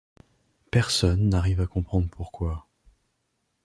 [0.71, 2.65] Personne n’arrive à comprendre pourquoi.